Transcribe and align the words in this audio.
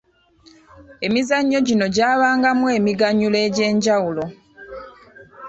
Emizannyo 1.07 1.59
gino 1.67 1.85
gyabangamu 1.95 2.65
emiganyulo 2.77 3.37
egy’enjawulo. 3.47 4.25